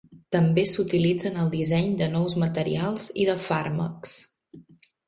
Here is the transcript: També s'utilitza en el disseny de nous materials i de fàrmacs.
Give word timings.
També 0.35 0.63
s'utilitza 0.69 1.27
en 1.31 1.37
el 1.43 1.51
disseny 1.53 1.93
de 2.01 2.09
nous 2.17 2.37
materials 2.45 3.07
i 3.27 3.31
de 3.31 3.39
fàrmacs. 3.47 4.19